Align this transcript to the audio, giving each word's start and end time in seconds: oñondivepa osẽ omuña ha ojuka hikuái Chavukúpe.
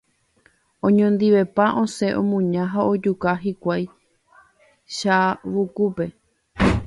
oñondivepa 0.85 1.65
osẽ 1.81 2.09
omuña 2.21 2.63
ha 2.71 2.79
ojuka 2.93 3.29
hikuái 3.43 3.85
Chavukúpe. 4.95 6.05